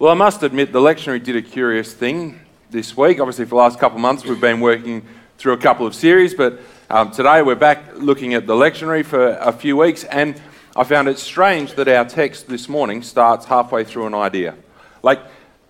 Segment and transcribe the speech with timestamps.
[0.00, 3.20] Well, I must admit, the lectionary did a curious thing this week.
[3.20, 6.32] Obviously, for the last couple of months, we've been working through a couple of series,
[6.32, 10.40] but um, today we're back looking at the lectionary for a few weeks, and
[10.74, 14.54] I found it strange that our text this morning starts halfway through an idea.
[15.02, 15.20] Like,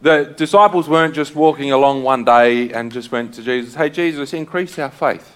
[0.00, 4.32] the disciples weren't just walking along one day and just went to Jesus, Hey, Jesus,
[4.32, 5.28] increase our faith.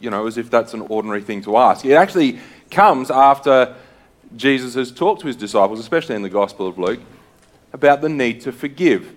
[0.00, 1.84] You know, as if that's an ordinary thing to ask.
[1.84, 2.40] It actually
[2.72, 3.76] comes after
[4.34, 6.98] Jesus has talked to his disciples, especially in the Gospel of Luke,
[7.76, 9.14] about the need to forgive,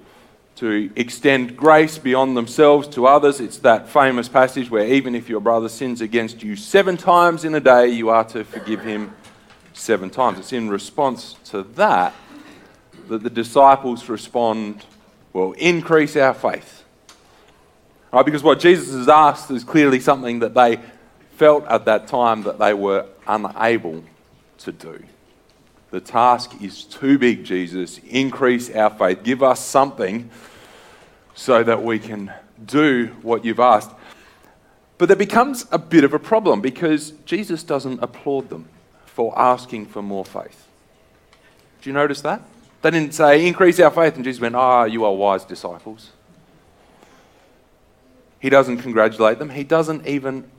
[0.57, 3.39] to extend grace beyond themselves to others.
[3.39, 7.55] It's that famous passage where even if your brother sins against you seven times in
[7.55, 9.13] a day, you are to forgive him
[9.71, 10.39] seven times.
[10.39, 12.13] It's in response to that
[13.07, 14.85] that the disciples respond,
[15.33, 16.83] well, increase our faith.
[18.11, 20.79] Right, because what Jesus has asked is clearly something that they
[21.37, 24.03] felt at that time that they were unable
[24.59, 25.01] to do.
[25.91, 27.99] The task is too big, Jesus.
[27.99, 29.23] Increase our faith.
[29.23, 30.29] Give us something
[31.33, 32.31] so that we can
[32.65, 33.91] do what you've asked.
[34.97, 38.67] But there becomes a bit of a problem because Jesus doesn't applaud them
[39.05, 40.67] for asking for more faith.
[41.81, 42.41] Do you notice that?
[42.81, 46.11] They didn't say, increase our faith, and Jesus went, Ah, oh, you are wise disciples.
[48.39, 49.49] He doesn't congratulate them.
[49.49, 50.49] He doesn't even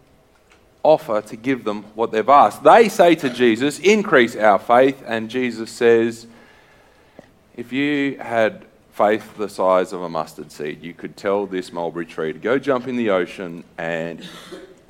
[0.83, 2.63] offer to give them what they've asked.
[2.63, 5.03] They say to Jesus, Increase our faith.
[5.07, 6.27] And Jesus says,
[7.57, 12.07] If you had faith the size of a mustard seed, you could tell this mulberry
[12.07, 14.27] tree to go jump in the ocean and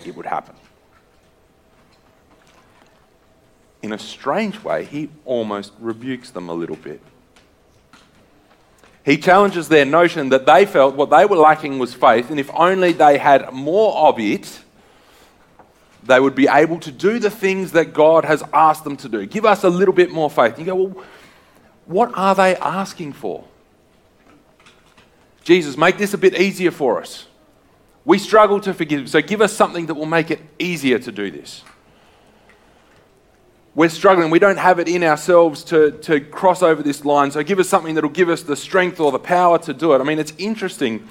[0.04, 0.54] it would happen.
[3.82, 7.00] In a strange way, he almost rebukes them a little bit.
[9.04, 12.50] He challenges their notion that they felt what they were lacking was faith, and if
[12.52, 14.60] only they had more of it,
[16.10, 19.26] they would be able to do the things that God has asked them to do.
[19.26, 20.58] Give us a little bit more faith.
[20.58, 21.04] You go, well,
[21.86, 23.44] what are they asking for?
[25.44, 27.26] Jesus, make this a bit easier for us.
[28.04, 31.30] We struggle to forgive, so give us something that will make it easier to do
[31.30, 31.62] this.
[33.74, 34.30] We're struggling.
[34.30, 37.68] We don't have it in ourselves to, to cross over this line, so give us
[37.68, 40.00] something that will give us the strength or the power to do it.
[40.00, 41.08] I mean, it's interesting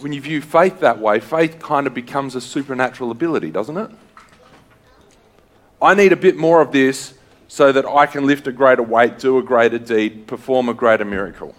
[0.00, 3.90] when you view faith that way, faith kind of becomes a supernatural ability, doesn't it?
[5.80, 7.14] I need a bit more of this
[7.48, 11.04] so that I can lift a greater weight, do a greater deed, perform a greater
[11.04, 11.54] miracle.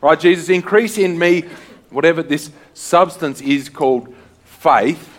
[0.00, 0.18] Right?
[0.18, 1.44] Jesus, increase in me
[1.90, 5.18] whatever this substance is called faith.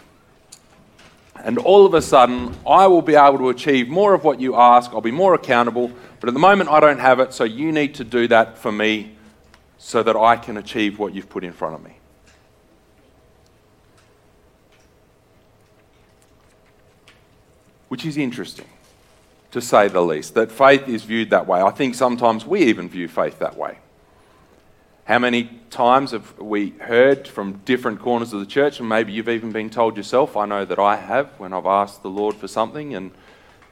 [1.35, 4.55] And all of a sudden, I will be able to achieve more of what you
[4.55, 4.91] ask.
[4.91, 5.91] I'll be more accountable.
[6.19, 7.33] But at the moment, I don't have it.
[7.33, 9.15] So you need to do that for me
[9.77, 11.97] so that I can achieve what you've put in front of me.
[17.91, 18.69] Which is interesting,
[19.51, 21.61] to say the least, that faith is viewed that way.
[21.61, 23.79] I think sometimes we even view faith that way.
[25.03, 29.27] How many times have we heard from different corners of the church, and maybe you've
[29.27, 32.47] even been told yourself, I know that I have, when I've asked the Lord for
[32.47, 33.11] something and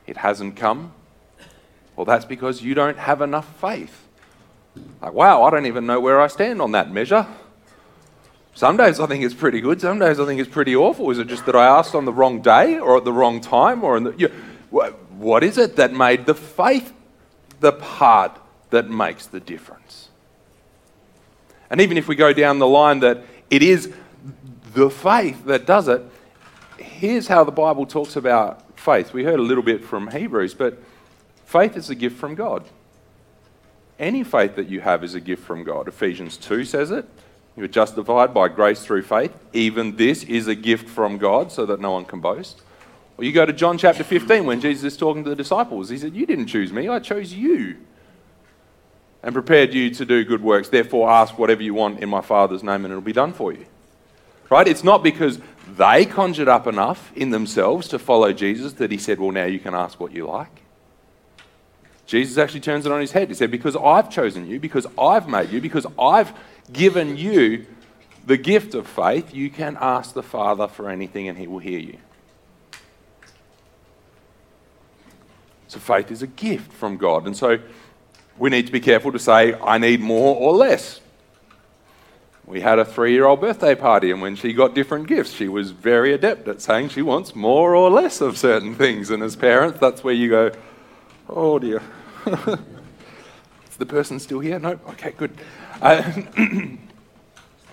[0.06, 0.91] it hasn't come?
[1.96, 4.06] Well, that's because you don't have enough faith.
[5.02, 7.25] Like, wow, I don't even know where I stand on that measure.
[8.53, 9.79] Some days I think it's pretty good.
[9.79, 11.09] Some days I think it's pretty awful.
[11.11, 13.83] Is it just that I asked on the wrong day or at the wrong time?
[13.83, 14.29] Or the, you
[14.69, 16.93] what is it that made the faith
[17.59, 18.39] the part
[18.69, 20.09] that makes the difference?
[21.69, 23.93] And even if we go down the line that it is
[24.73, 26.01] the faith that does it,
[26.77, 29.13] here's how the Bible talks about faith.
[29.13, 30.81] We heard a little bit from Hebrews, but
[31.45, 32.63] faith is a gift from God.
[33.99, 35.87] Any faith that you have is a gift from God.
[35.87, 37.05] Ephesians 2 says it.
[37.59, 39.34] You're justified by grace through faith.
[39.52, 42.62] Even this is a gift from God so that no one can boast.
[43.18, 45.90] Or you go to John chapter 15 when Jesus is talking to the disciples.
[45.90, 47.75] He said, You didn't choose me, I chose you
[49.22, 50.70] and prepared you to do good works.
[50.70, 53.66] Therefore, ask whatever you want in my Father's name and it'll be done for you.
[54.50, 54.66] Right?
[54.66, 59.20] It's not because they conjured up enough in themselves to follow Jesus that he said,
[59.20, 60.62] Well, now you can ask what you like.
[62.05, 63.28] Jesus actually turns it on his head.
[63.28, 66.32] He said, Because I've chosen you, because I've made you, because I've
[66.71, 67.66] given you
[68.25, 71.79] the gift of faith, you can ask the Father for anything and He will hear
[71.79, 71.97] you.
[75.67, 77.27] So faith is a gift from God.
[77.27, 77.59] And so
[78.37, 80.99] we need to be careful to say, I need more or less.
[82.49, 85.47] We had a three year old birthday party, and when she got different gifts, she
[85.47, 89.11] was very adept at saying she wants more or less of certain things.
[89.11, 90.51] And as parents, that's where you go,
[91.29, 91.83] oh dear.
[92.25, 94.57] Is the person still here?
[94.57, 94.79] No?
[94.89, 95.31] Okay, good.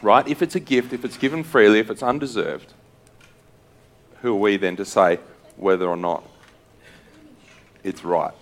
[0.03, 0.29] Right?
[0.29, 2.73] If it's a gift, if it's given freely, if it's undeserved,
[4.23, 5.19] who are we then to say
[5.57, 6.23] whether or not
[7.83, 8.35] it's right?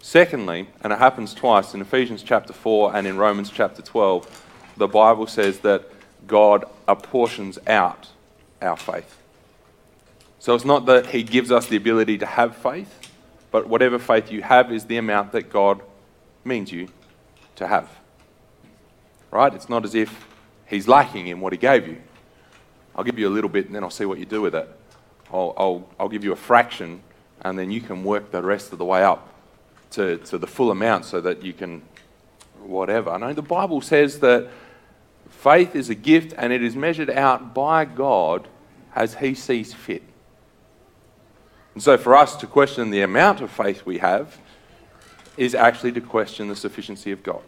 [0.00, 4.88] Secondly, and it happens twice in Ephesians chapter 4 and in Romans chapter 12, the
[4.88, 5.84] Bible says that
[6.26, 8.08] God apportions out
[8.60, 9.18] our faith.
[10.38, 13.10] So it's not that He gives us the ability to have faith,
[13.50, 15.82] but whatever faith you have is the amount that God
[16.44, 16.88] means you
[17.56, 17.88] to have.
[19.32, 19.52] Right?
[19.52, 20.28] It's not as if
[20.66, 22.00] He's lacking in what He gave you.
[22.94, 24.68] I'll give you a little bit and then I'll see what you do with it.
[25.32, 27.02] I'll, I'll, I'll give you a fraction
[27.40, 29.28] and then you can work the rest of the way up
[29.92, 31.82] to, to the full amount so that you can
[32.60, 33.18] whatever.
[33.18, 34.48] Know the Bible says that
[35.28, 38.48] faith is a gift and it is measured out by God
[38.94, 40.02] as He sees fit.
[41.74, 44.38] And so for us to question the amount of faith we have
[45.38, 47.42] is actually to question the sufficiency of God.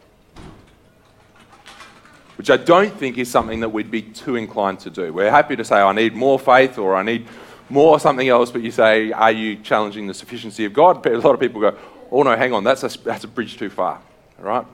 [2.36, 5.12] Which I don't think is something that we'd be too inclined to do.
[5.12, 7.28] We're happy to say, I need more faith or I need
[7.68, 11.04] more something else, but you say, Are you challenging the sufficiency of God?
[11.06, 11.76] A lot of people go,
[12.10, 14.00] Oh, no, hang on, that's a, that's a bridge too far.
[14.38, 14.66] All right?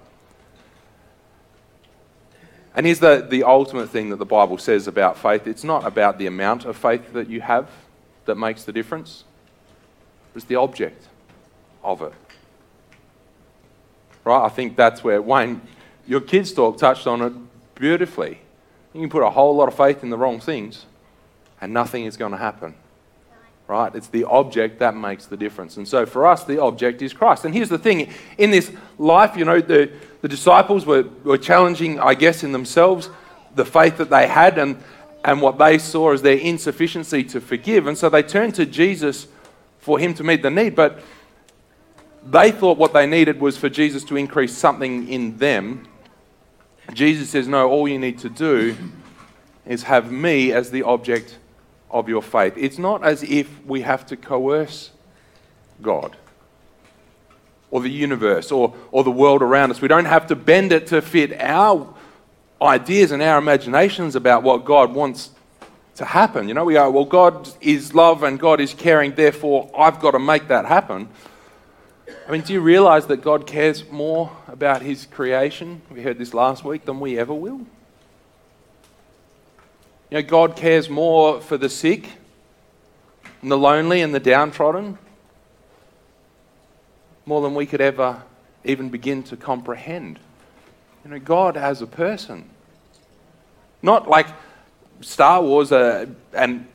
[2.74, 6.18] And here's the, the ultimate thing that the Bible says about faith it's not about
[6.18, 7.68] the amount of faith that you have
[8.26, 9.24] that makes the difference,
[10.34, 11.08] it's the object
[11.82, 12.12] of it.
[14.24, 14.44] Right?
[14.44, 15.60] I think that's where Wayne,
[16.06, 17.32] your kids' talk touched on it
[17.80, 18.38] beautifully.
[18.94, 20.84] You can put a whole lot of faith in the wrong things,
[21.60, 22.74] and nothing is going to happen.
[23.66, 23.94] Right?
[23.94, 25.76] It's the object that makes the difference.
[25.76, 27.44] And so for us, the object is Christ.
[27.44, 29.92] And here's the thing in this life, you know, the,
[30.22, 33.08] the disciples were, were challenging, I guess, in themselves
[33.54, 34.82] the faith that they had and,
[35.24, 37.86] and what they saw as their insufficiency to forgive.
[37.86, 39.28] And so they turned to Jesus
[39.78, 40.74] for him to meet the need.
[40.74, 41.00] But
[42.24, 45.86] they thought what they needed was for Jesus to increase something in them.
[46.92, 48.76] Jesus says, No, all you need to do
[49.66, 51.38] is have me as the object
[51.90, 52.54] of your faith.
[52.56, 54.90] It's not as if we have to coerce
[55.82, 56.16] God
[57.70, 59.80] or the universe or, or the world around us.
[59.80, 61.94] We don't have to bend it to fit our
[62.60, 65.30] ideas and our imaginations about what God wants
[65.96, 66.48] to happen.
[66.48, 70.12] You know, we go, well, God is love and God is caring, therefore I've got
[70.12, 71.08] to make that happen.
[72.26, 75.82] I mean, do you realize that God cares more about His creation?
[75.90, 77.60] We heard this last week than we ever will.
[80.10, 82.08] You know, God cares more for the sick
[83.42, 84.98] and the lonely and the downtrodden
[87.26, 88.22] more than we could ever
[88.64, 90.18] even begin to comprehend.
[91.04, 92.48] You know, God as a person.
[93.82, 94.26] Not like
[95.00, 96.68] Star Wars, uh, an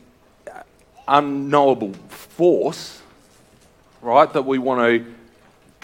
[1.07, 3.01] unknowable force,
[4.01, 5.15] right, that we want to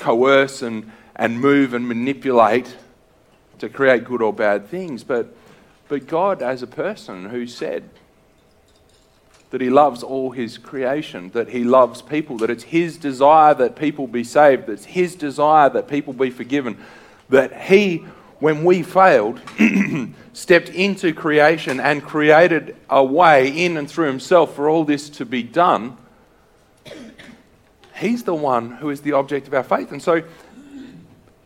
[0.02, 2.76] coerce and, and move and manipulate
[3.60, 5.34] to create good or bad things, but,
[5.88, 7.90] but God as a person who said
[9.52, 13.76] that He loves all His creation, that He loves people, that it's His desire that
[13.76, 16.78] people be saved, that it's His desire that people be forgiven,
[17.30, 18.06] that He
[18.42, 19.40] when we failed,
[20.34, 25.26] stepped into creation and created a way in and through himself for all this to
[25.26, 25.96] be done,
[28.02, 29.92] he's the one who is the object of our faith.
[29.92, 30.24] And so,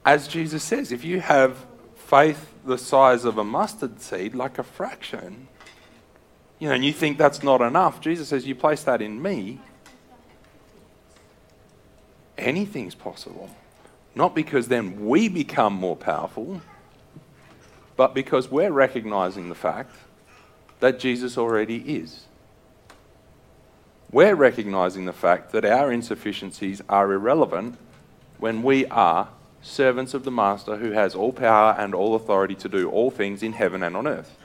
[0.06, 1.66] as Jesus says, if you have
[1.96, 5.48] faith the size of a mustard seed, like a fraction,
[6.58, 9.60] you know, and you think that's not enough, Jesus says, You place that in me,
[12.38, 13.50] anything's possible.
[14.16, 16.62] Not because then we become more powerful
[17.96, 19.96] but because we're recognizing the fact
[20.80, 22.26] that Jesus already is.
[24.12, 27.78] We're recognizing the fact that our insufficiencies are irrelevant
[28.38, 29.30] when we are
[29.62, 33.42] servants of the Master who has all power and all authority to do all things
[33.42, 34.38] in heaven and on earth.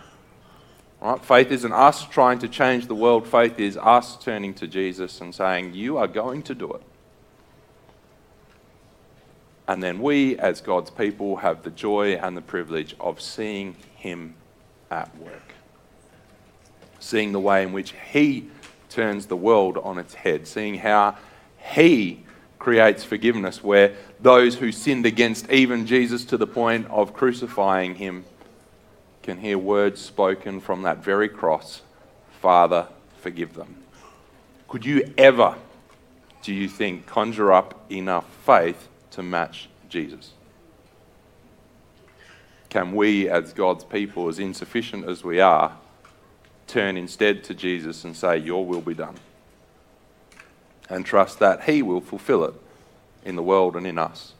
[1.00, 1.23] Right?
[1.25, 5.35] Faith isn't us trying to change the world, faith is us turning to Jesus and
[5.35, 6.83] saying, You are going to do it.
[9.69, 14.35] And then we, as God's people, have the joy and the privilege of seeing Him
[14.90, 15.55] at work.
[16.99, 18.50] Seeing the way in which He
[18.90, 21.16] turns the world on its head, seeing how
[21.75, 22.25] He
[22.59, 28.25] creates forgiveness where those who sinned against even Jesus to the point of crucifying Him
[29.23, 31.82] can hear words spoken from that very cross
[32.40, 32.88] Father,
[33.20, 33.76] forgive them.
[34.66, 35.56] Could you ever,
[36.42, 40.32] do you think, conjure up enough faith to match Jesus?
[42.70, 45.76] Can we, as God's people, as insufficient as we are,
[46.70, 49.16] turn instead to Jesus and say, Your will be done?
[50.88, 52.54] And trust that He will fulfill it
[53.24, 54.32] in the world and in us.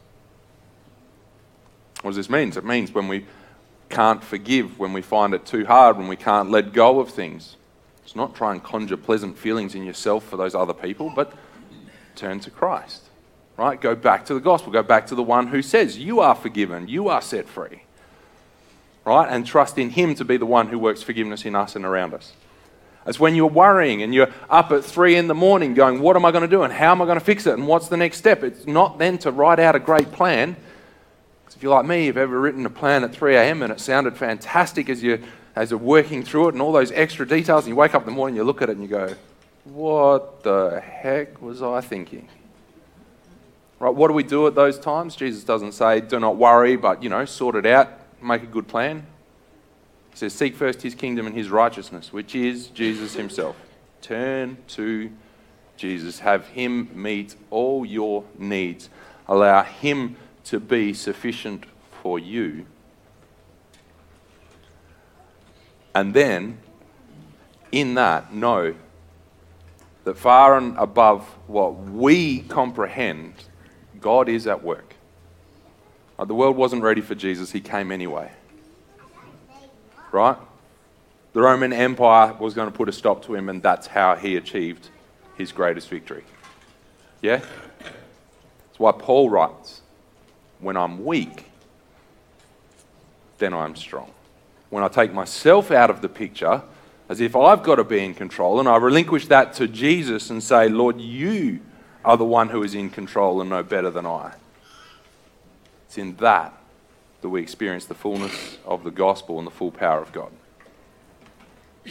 [2.01, 2.49] What does this mean?
[2.49, 3.25] It means when we
[3.89, 7.57] can't forgive, when we find it too hard, when we can't let go of things.
[8.03, 11.33] It's not try and conjure pleasant feelings in yourself for those other people, but
[12.15, 13.03] turn to Christ
[13.61, 13.79] Right?
[13.79, 14.71] Go back to the gospel.
[14.71, 17.83] Go back to the one who says, You are forgiven, you are set free.
[19.03, 19.27] Right?
[19.29, 22.13] And trust in Him to be the one who works forgiveness in us and around
[22.13, 22.33] us.
[23.05, 26.25] It's when you're worrying and you're up at three in the morning going, What am
[26.25, 26.63] I going to do?
[26.63, 27.53] And how am I going to fix it?
[27.53, 28.43] And what's the next step?
[28.43, 30.55] It's not then to write out a great plan.
[31.43, 33.63] Because if you're like me, you've ever written a plan at 3 a.m.
[33.63, 35.19] and it sounded fantastic as you're,
[35.55, 38.05] as you're working through it and all those extra details, and you wake up in
[38.05, 39.15] the morning, you look at it and you go,
[39.63, 42.27] What the heck was I thinking?
[43.79, 43.95] Right?
[43.95, 45.15] What do we do at those times?
[45.15, 47.89] Jesus doesn't say, Do not worry, but, you know, sort it out,
[48.21, 49.05] make a good plan.
[50.11, 53.55] He says, Seek first his kingdom and his righteousness, which is Jesus himself.
[54.01, 55.11] Turn to
[55.77, 56.19] Jesus.
[56.19, 58.89] Have him meet all your needs.
[59.27, 61.65] Allow him to be sufficient
[62.01, 62.65] for you.
[65.93, 66.59] And then,
[67.71, 68.75] in that, know
[70.03, 73.33] that far and above what we comprehend,
[73.99, 74.95] God is at work.
[76.21, 78.31] Uh, the world wasn't ready for Jesus, he came anyway
[80.11, 80.37] right?
[81.33, 84.35] The Roman Empire was going to put a stop to him, and that's how he
[84.35, 84.89] achieved
[85.37, 86.23] his greatest victory.
[87.21, 87.37] Yeah?
[87.37, 89.81] That's why Paul writes
[90.59, 91.45] When I'm weak,
[93.37, 94.11] then I'm strong.
[94.69, 96.61] When I take myself out of the picture,
[97.09, 100.41] as if I've got to be in control, and I relinquish that to Jesus and
[100.43, 101.59] say, Lord, you
[102.03, 104.33] are the one who is in control and know better than I.
[105.91, 106.53] It's in that
[107.19, 110.31] that we experience the fullness of the gospel and the full power of God.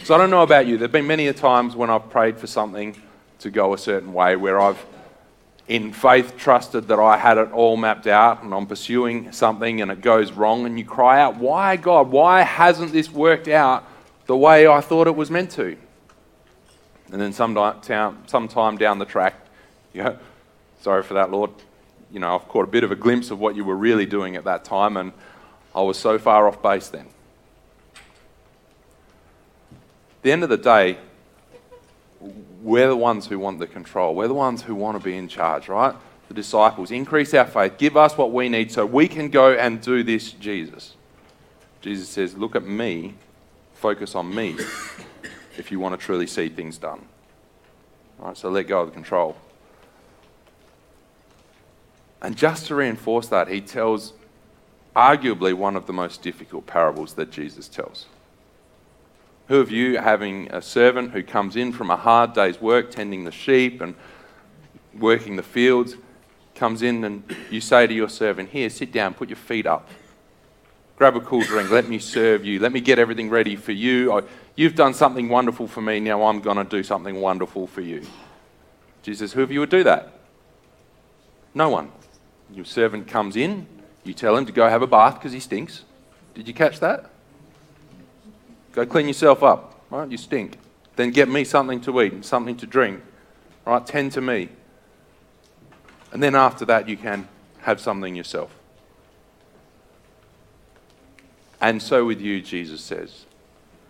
[0.03, 0.75] So I don't know about you.
[0.77, 2.99] There have been many a times when I've prayed for something
[3.41, 4.83] to go a certain way where I've,
[5.67, 9.91] in faith, trusted that I had it all mapped out and I'm pursuing something and
[9.91, 12.09] it goes wrong, and you cry out, Why, God?
[12.09, 13.87] Why hasn't this worked out
[14.25, 15.77] the way I thought it was meant to?
[17.11, 19.35] And then sometime, sometime down the track,
[19.93, 20.17] you go,
[20.79, 21.51] Sorry for that, Lord
[22.11, 24.35] you know, I've caught a bit of a glimpse of what you were really doing
[24.35, 25.11] at that time, and
[25.73, 27.07] I was so far off base then.
[27.95, 28.01] At
[30.23, 30.97] the end of the day,
[32.61, 34.13] we're the ones who want the control.
[34.13, 35.95] We're the ones who want to be in charge, right?
[36.27, 36.91] The disciples.
[36.91, 37.77] Increase our faith.
[37.77, 40.95] Give us what we need so we can go and do this, Jesus.
[41.81, 43.15] Jesus says, Look at me.
[43.73, 44.55] Focus on me
[45.57, 47.03] if you want to truly see things done.
[48.19, 49.35] All right, so let go of the control.
[52.21, 54.13] And just to reinforce that, he tells
[54.95, 58.05] arguably one of the most difficult parables that Jesus tells.
[59.47, 63.23] Who of you, having a servant who comes in from a hard day's work, tending
[63.23, 63.95] the sheep and
[64.97, 65.95] working the fields,
[66.55, 69.89] comes in and you say to your servant, Here, sit down, put your feet up,
[70.95, 74.23] grab a cool drink, let me serve you, let me get everything ready for you.
[74.55, 78.05] You've done something wonderful for me, now I'm going to do something wonderful for you.
[79.01, 80.13] Jesus, who of you would do that?
[81.53, 81.91] No one.
[82.53, 83.67] Your servant comes in,
[84.03, 85.83] you tell him to go have a bath because he stinks.
[86.33, 87.09] Did you catch that?
[88.73, 90.09] Go clean yourself up, right?
[90.09, 90.57] You stink.
[90.95, 93.01] Then get me something to eat and something to drink,
[93.65, 93.85] right?
[93.85, 94.49] Tend to me.
[96.11, 97.27] And then after that, you can
[97.59, 98.53] have something yourself.
[101.61, 103.25] And so with you, Jesus says,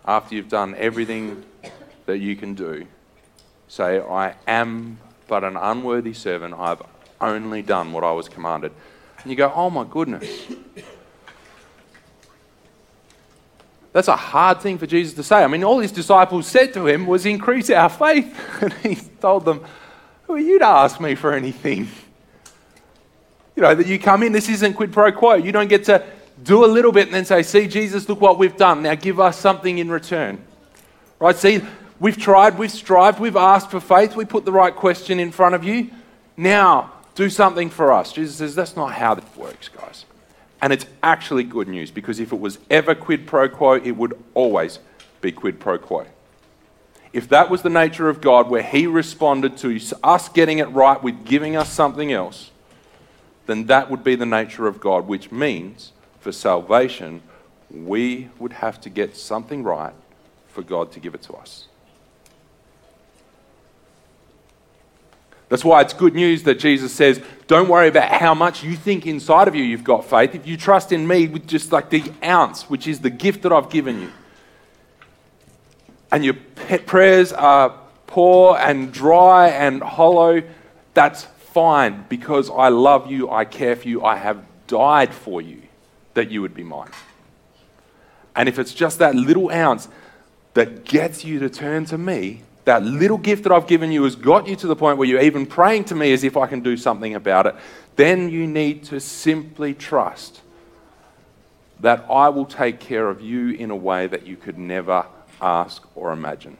[0.04, 1.44] after you've done everything
[2.06, 2.86] that you can do,
[3.68, 6.54] say, I am but an unworthy servant.
[6.58, 6.82] I've
[7.22, 8.72] only done what I was commanded.
[9.22, 10.28] And you go, oh my goodness.
[13.92, 15.44] That's a hard thing for Jesus to say.
[15.44, 18.34] I mean, all his disciples said to him was, increase our faith.
[18.62, 19.64] And he told them,
[20.24, 21.88] who are you to ask me for anything?
[23.54, 25.34] You know, that you come in, this isn't quid pro quo.
[25.34, 26.04] You don't get to
[26.42, 28.82] do a little bit and then say, see, Jesus, look what we've done.
[28.82, 30.42] Now give us something in return.
[31.18, 31.36] Right?
[31.36, 31.60] See,
[32.00, 35.54] we've tried, we've strived, we've asked for faith, we put the right question in front
[35.54, 35.90] of you.
[36.36, 38.12] Now, do something for us.
[38.12, 40.04] Jesus says, that's not how this works, guys.
[40.60, 44.16] And it's actually good news because if it was ever quid pro quo, it would
[44.34, 44.78] always
[45.20, 46.06] be quid pro quo.
[47.12, 51.02] If that was the nature of God, where He responded to us getting it right
[51.02, 52.50] with giving us something else,
[53.46, 57.22] then that would be the nature of God, which means for salvation,
[57.70, 59.94] we would have to get something right
[60.48, 61.66] for God to give it to us.
[65.52, 69.06] That's why it's good news that Jesus says, Don't worry about how much you think
[69.06, 70.34] inside of you you've got faith.
[70.34, 73.52] If you trust in me with just like the ounce, which is the gift that
[73.52, 74.10] I've given you,
[76.10, 76.32] and your
[76.86, 80.42] prayers are poor and dry and hollow,
[80.94, 85.60] that's fine because I love you, I care for you, I have died for you
[86.14, 86.92] that you would be mine.
[88.34, 89.88] And if it's just that little ounce
[90.54, 94.14] that gets you to turn to me, that little gift that I've given you has
[94.14, 96.60] got you to the point where you're even praying to me as if I can
[96.60, 97.56] do something about it,
[97.96, 100.40] then you need to simply trust
[101.80, 105.04] that I will take care of you in a way that you could never
[105.40, 106.56] ask or imagine.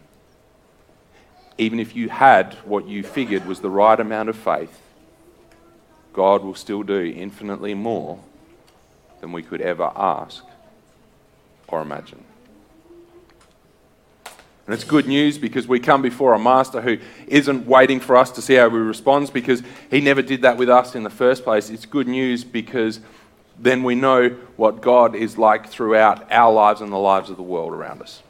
[1.56, 4.80] Even if you had what you figured was the right amount of faith,
[6.12, 8.18] God will still do infinitely more
[9.20, 10.44] than we could ever ask
[11.68, 12.24] or imagine.
[14.66, 18.30] And it's good news because we come before a master who isn't waiting for us
[18.32, 21.42] to see how we respond because he never did that with us in the first
[21.42, 21.68] place.
[21.68, 23.00] It's good news because
[23.58, 27.42] then we know what God is like throughout our lives and the lives of the
[27.42, 28.22] world around us.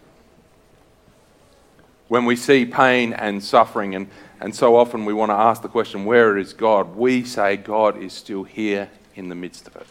[2.09, 4.09] When we see pain and suffering, and,
[4.41, 6.97] and so often we want to ask the question, where is God?
[6.97, 9.87] We say God is still here in the midst of it.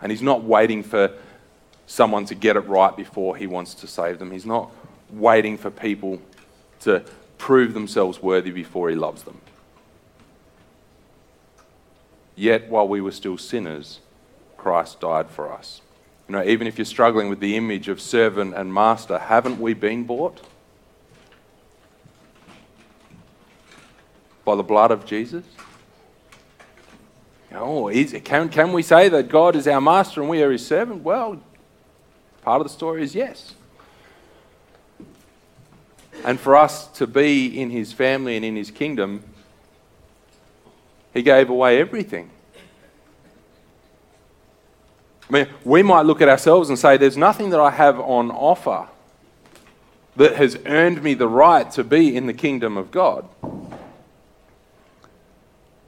[0.00, 1.12] And He's not waiting for
[1.86, 4.30] someone to get it right before he wants to save them.
[4.30, 4.70] He's not
[5.10, 6.20] waiting for people
[6.80, 7.04] to
[7.38, 9.40] prove themselves worthy before he loves them.
[12.36, 14.00] Yet, while we were still sinners,
[14.56, 15.82] Christ died for us.
[16.28, 19.74] You know, even if you're struggling with the image of servant and master, haven't we
[19.74, 20.40] been bought?
[24.44, 25.44] By the blood of Jesus?
[27.52, 27.88] Oh,
[28.24, 31.02] can, can we say that God is our master and we are his servant?
[31.02, 31.40] Well,
[32.44, 33.54] Part of the story is yes.
[36.24, 39.24] And for us to be in his family and in his kingdom,
[41.14, 42.30] he gave away everything.
[45.28, 48.30] I mean, we might look at ourselves and say, There's nothing that I have on
[48.30, 48.88] offer
[50.16, 53.26] that has earned me the right to be in the kingdom of God.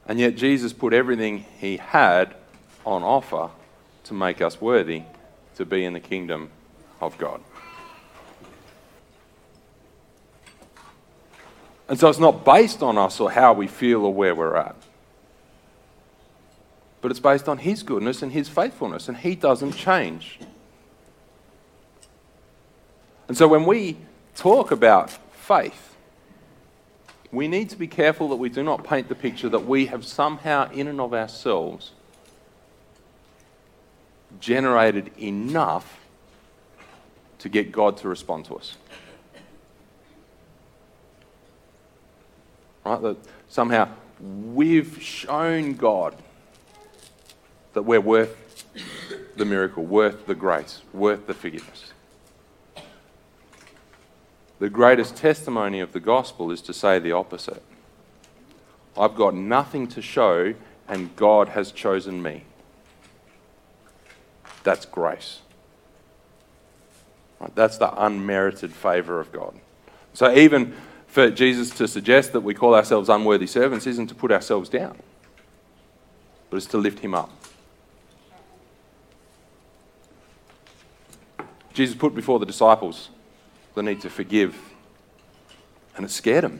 [0.07, 2.35] And yet, Jesus put everything he had
[2.83, 3.51] on offer
[4.05, 5.03] to make us worthy
[5.57, 6.49] to be in the kingdom
[7.01, 7.41] of God.
[11.89, 14.75] And so it's not based on us or how we feel or where we're at.
[17.01, 20.39] But it's based on His goodness and His faithfulness, and He doesn't change.
[23.27, 23.97] And so when we
[24.35, 25.95] talk about faith,
[27.31, 30.05] we need to be careful that we do not paint the picture that we have
[30.05, 31.91] somehow, in and of ourselves,
[34.39, 35.99] generated enough
[37.39, 38.77] to get God to respond to us.
[42.85, 43.01] Right?
[43.01, 46.15] That somehow we've shown God
[47.73, 48.65] that we're worth
[49.35, 51.93] the miracle, worth the grace, worth the forgiveness.
[54.59, 57.61] The greatest testimony of the gospel is to say the opposite.
[58.97, 60.55] I've got nothing to show,
[60.87, 62.43] and God has chosen me.
[64.67, 65.39] That's grace.
[67.39, 67.55] Right?
[67.55, 69.55] That's the unmerited favor of God.
[70.13, 70.75] So even
[71.07, 74.97] for Jesus to suggest that we call ourselves unworthy servants isn't to put ourselves down,
[76.49, 77.31] but it's to lift him up.
[81.71, 83.09] Jesus put before the disciples
[83.73, 84.53] the need to forgive,
[85.95, 86.59] and it scared them.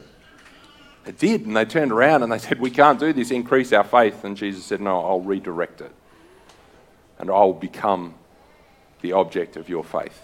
[1.04, 3.84] It did, and they turned around and they said, We can't do this, increase our
[3.84, 4.24] faith.
[4.24, 5.92] And Jesus said, No, I'll redirect it
[7.18, 8.14] and I will become
[9.00, 10.20] the object of your faith.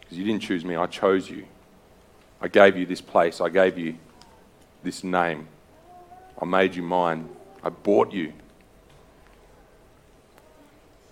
[0.00, 1.44] Because you didn't choose me, I chose you.
[2.40, 3.96] I gave you this place, I gave you
[4.82, 5.48] this name.
[6.40, 7.28] I made you mine,
[7.62, 8.32] I bought you.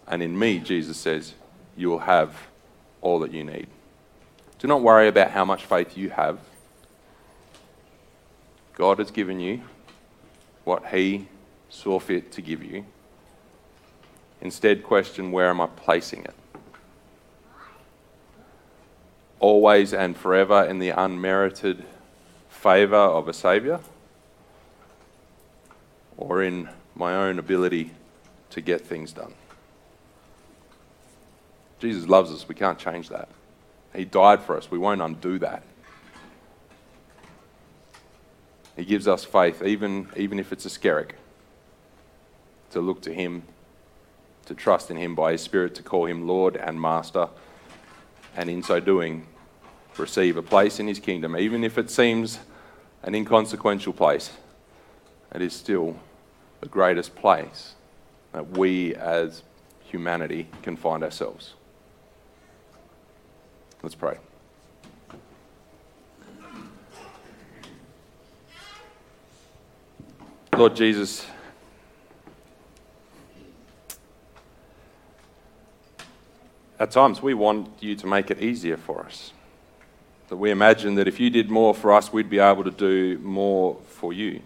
[0.07, 1.35] And in me, Jesus says,
[1.77, 2.35] you will have
[3.01, 3.69] all that you need.
[4.59, 6.41] Do not worry about how much faith you have.
[8.75, 9.63] God has given you
[10.65, 11.29] what He
[11.69, 12.85] saw fit to give you.
[14.41, 16.35] Instead, question where am I placing it?
[19.41, 21.85] Always and forever in the unmerited
[22.49, 23.81] favour of a Saviour?
[26.17, 27.93] Or in my own ability
[28.51, 29.35] to get things done?
[31.79, 32.49] Jesus loves us.
[32.49, 33.29] We can't change that.
[33.95, 34.71] He died for us.
[34.71, 35.63] We won't undo that.
[38.77, 41.13] He gives us faith, even, even if it's a skerrick,
[42.71, 43.43] to look to Him
[44.49, 47.29] to trust in Him by His Spirit, to call Him Lord and Master,
[48.35, 49.27] and in so doing,
[49.97, 52.39] receive a place in His kingdom, even if it seems
[53.03, 54.33] an inconsequential place.
[55.35, 55.97] It is still
[56.61, 57.75] the greatest place
[58.33, 59.43] that we as
[59.85, 61.53] humanity can find ourselves.
[63.83, 64.19] Let's pray.
[70.57, 71.25] Lord Jesus,
[76.81, 79.33] At times, we want you to make it easier for us.
[80.29, 83.19] That we imagine that if you did more for us, we'd be able to do
[83.19, 84.43] more for you.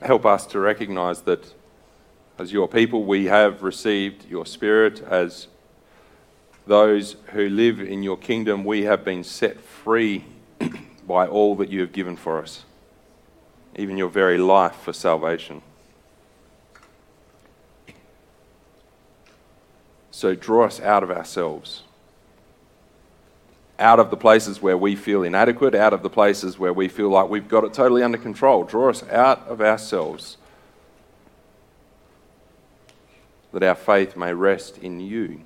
[0.00, 1.52] Help us to recognize that
[2.38, 5.02] as your people, we have received your Spirit.
[5.02, 5.48] As
[6.66, 10.24] those who live in your kingdom, we have been set free
[11.06, 12.64] by all that you have given for us,
[13.76, 15.62] even your very life for salvation.
[20.22, 21.82] So draw us out of ourselves,
[23.76, 27.08] out of the places where we feel inadequate, out of the places where we feel
[27.08, 28.62] like we've got it totally under control.
[28.62, 30.36] Draw us out of ourselves
[33.52, 35.40] that our faith may rest in you.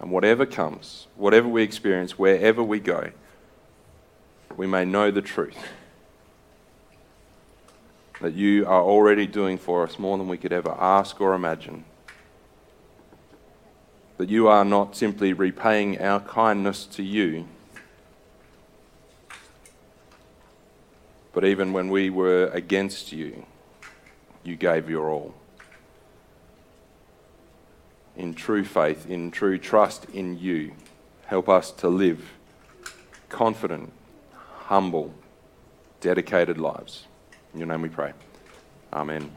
[0.00, 3.12] And whatever comes, whatever we experience, wherever we go,
[4.56, 5.68] we may know the truth
[8.20, 11.84] that you are already doing for us more than we could ever ask or imagine.
[14.18, 17.46] That you are not simply repaying our kindness to you,
[21.32, 23.44] but even when we were against you,
[24.42, 25.34] you gave your all.
[28.16, 30.72] In true faith, in true trust in you,
[31.26, 32.32] help us to live
[33.28, 33.92] confident
[34.66, 35.14] humble,
[36.00, 37.06] dedicated lives.
[37.52, 38.12] In your name we pray.
[38.92, 39.30] Amen.